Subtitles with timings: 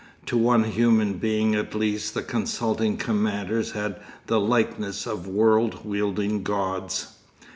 [0.25, 6.41] To one human being at least the consulting commanders had the likeness of world wielding
[6.41, 7.09] gods.